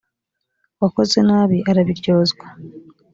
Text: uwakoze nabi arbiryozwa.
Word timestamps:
uwakoze 0.77 1.17
nabi 1.27 1.57
arbiryozwa. 1.71 2.45